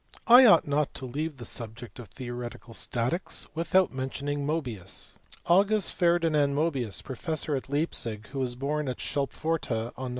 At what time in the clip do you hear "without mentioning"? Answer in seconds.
3.53-4.47